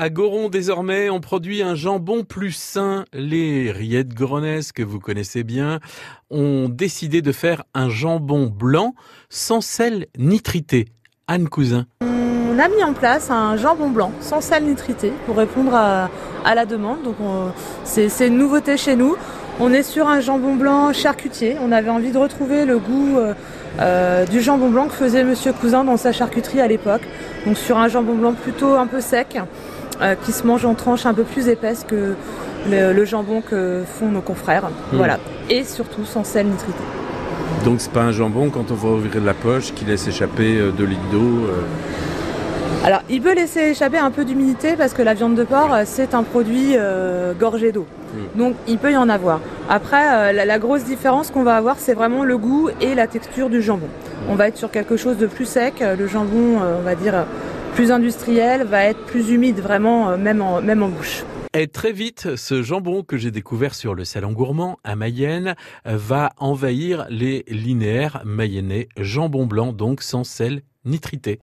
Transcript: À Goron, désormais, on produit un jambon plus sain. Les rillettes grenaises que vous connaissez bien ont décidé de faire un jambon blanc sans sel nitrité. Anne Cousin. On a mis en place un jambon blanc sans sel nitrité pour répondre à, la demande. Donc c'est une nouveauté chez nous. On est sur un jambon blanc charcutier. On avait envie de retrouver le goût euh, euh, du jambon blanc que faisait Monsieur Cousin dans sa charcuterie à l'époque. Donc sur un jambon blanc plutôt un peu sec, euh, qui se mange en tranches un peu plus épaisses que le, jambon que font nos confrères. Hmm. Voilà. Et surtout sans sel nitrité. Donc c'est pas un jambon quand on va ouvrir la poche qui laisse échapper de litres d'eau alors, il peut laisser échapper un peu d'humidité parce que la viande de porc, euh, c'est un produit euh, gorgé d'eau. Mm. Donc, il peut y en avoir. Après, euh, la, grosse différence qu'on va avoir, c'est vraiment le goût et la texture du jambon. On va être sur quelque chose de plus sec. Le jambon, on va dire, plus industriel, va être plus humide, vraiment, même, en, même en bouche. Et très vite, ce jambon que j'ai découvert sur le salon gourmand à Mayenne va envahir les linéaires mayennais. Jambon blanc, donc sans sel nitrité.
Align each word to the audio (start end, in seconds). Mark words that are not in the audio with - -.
À 0.00 0.10
Goron, 0.10 0.48
désormais, 0.48 1.10
on 1.10 1.18
produit 1.18 1.60
un 1.60 1.74
jambon 1.74 2.22
plus 2.22 2.52
sain. 2.52 3.04
Les 3.12 3.72
rillettes 3.72 4.14
grenaises 4.14 4.70
que 4.70 4.84
vous 4.84 5.00
connaissez 5.00 5.42
bien 5.42 5.80
ont 6.30 6.68
décidé 6.68 7.20
de 7.20 7.32
faire 7.32 7.64
un 7.74 7.88
jambon 7.88 8.46
blanc 8.46 8.94
sans 9.28 9.60
sel 9.60 10.06
nitrité. 10.16 10.86
Anne 11.26 11.48
Cousin. 11.48 11.86
On 12.02 12.60
a 12.60 12.68
mis 12.68 12.84
en 12.84 12.92
place 12.92 13.32
un 13.32 13.56
jambon 13.56 13.90
blanc 13.90 14.12
sans 14.20 14.40
sel 14.40 14.66
nitrité 14.66 15.12
pour 15.26 15.36
répondre 15.36 15.74
à, 15.74 16.08
la 16.54 16.64
demande. 16.64 17.02
Donc 17.02 17.16
c'est 17.82 18.28
une 18.28 18.38
nouveauté 18.38 18.76
chez 18.76 18.94
nous. 18.94 19.16
On 19.58 19.72
est 19.72 19.82
sur 19.82 20.06
un 20.06 20.20
jambon 20.20 20.54
blanc 20.54 20.92
charcutier. 20.92 21.56
On 21.60 21.72
avait 21.72 21.90
envie 21.90 22.12
de 22.12 22.18
retrouver 22.18 22.66
le 22.66 22.78
goût 22.78 23.18
euh, 23.18 23.34
euh, 23.80 24.24
du 24.26 24.40
jambon 24.40 24.70
blanc 24.70 24.86
que 24.86 24.94
faisait 24.94 25.24
Monsieur 25.24 25.52
Cousin 25.52 25.82
dans 25.82 25.96
sa 25.96 26.12
charcuterie 26.12 26.60
à 26.60 26.68
l'époque. 26.68 27.02
Donc 27.44 27.56
sur 27.56 27.78
un 27.78 27.88
jambon 27.88 28.14
blanc 28.14 28.34
plutôt 28.34 28.74
un 28.74 28.86
peu 28.86 29.00
sec, 29.00 29.36
euh, 30.02 30.14
qui 30.24 30.32
se 30.32 30.46
mange 30.46 30.64
en 30.64 30.74
tranches 30.74 31.06
un 31.06 31.14
peu 31.14 31.24
plus 31.24 31.48
épaisses 31.48 31.84
que 31.86 32.14
le, 32.70 33.04
jambon 33.04 33.40
que 33.40 33.82
font 33.98 34.08
nos 34.08 34.20
confrères. 34.20 34.68
Hmm. 34.92 34.96
Voilà. 34.96 35.18
Et 35.48 35.64
surtout 35.64 36.04
sans 36.04 36.24
sel 36.24 36.46
nitrité. 36.46 36.78
Donc 37.64 37.80
c'est 37.80 37.92
pas 37.92 38.02
un 38.02 38.12
jambon 38.12 38.50
quand 38.50 38.70
on 38.70 38.74
va 38.74 38.88
ouvrir 38.90 39.22
la 39.24 39.34
poche 39.34 39.72
qui 39.74 39.84
laisse 39.84 40.06
échapper 40.06 40.56
de 40.56 40.84
litres 40.84 41.08
d'eau 41.10 41.48
alors, 42.84 43.02
il 43.10 43.20
peut 43.20 43.34
laisser 43.34 43.60
échapper 43.70 43.98
un 43.98 44.10
peu 44.10 44.24
d'humidité 44.24 44.76
parce 44.76 44.94
que 44.94 45.02
la 45.02 45.14
viande 45.14 45.34
de 45.34 45.42
porc, 45.42 45.74
euh, 45.74 45.82
c'est 45.84 46.14
un 46.14 46.22
produit 46.22 46.74
euh, 46.76 47.32
gorgé 47.34 47.72
d'eau. 47.72 47.86
Mm. 48.14 48.38
Donc, 48.38 48.54
il 48.68 48.78
peut 48.78 48.92
y 48.92 48.96
en 48.96 49.08
avoir. 49.08 49.40
Après, 49.68 50.32
euh, 50.32 50.32
la, 50.32 50.58
grosse 50.58 50.84
différence 50.84 51.30
qu'on 51.30 51.42
va 51.42 51.56
avoir, 51.56 51.76
c'est 51.78 51.94
vraiment 51.94 52.22
le 52.24 52.38
goût 52.38 52.70
et 52.80 52.94
la 52.94 53.06
texture 53.06 53.50
du 53.50 53.60
jambon. 53.60 53.88
On 54.28 54.36
va 54.36 54.48
être 54.48 54.56
sur 54.56 54.70
quelque 54.70 54.96
chose 54.96 55.16
de 55.16 55.26
plus 55.26 55.44
sec. 55.44 55.82
Le 55.98 56.06
jambon, 56.06 56.60
on 56.78 56.82
va 56.82 56.94
dire, 56.94 57.24
plus 57.78 57.92
industriel, 57.92 58.64
va 58.64 58.86
être 58.86 59.06
plus 59.06 59.30
humide, 59.30 59.60
vraiment, 59.60 60.18
même, 60.18 60.42
en, 60.42 60.60
même 60.60 60.82
en 60.82 60.88
bouche. 60.88 61.22
Et 61.54 61.68
très 61.68 61.92
vite, 61.92 62.34
ce 62.34 62.60
jambon 62.60 63.04
que 63.04 63.16
j'ai 63.16 63.30
découvert 63.30 63.72
sur 63.76 63.94
le 63.94 64.04
salon 64.04 64.32
gourmand 64.32 64.80
à 64.82 64.96
Mayenne 64.96 65.54
va 65.84 66.30
envahir 66.38 67.06
les 67.08 67.44
linéaires 67.46 68.20
mayennais. 68.24 68.88
Jambon 68.96 69.46
blanc, 69.46 69.72
donc 69.72 70.02
sans 70.02 70.24
sel 70.24 70.62
nitrité. 70.84 71.36